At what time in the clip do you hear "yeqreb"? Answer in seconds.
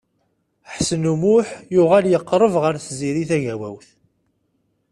2.09-2.53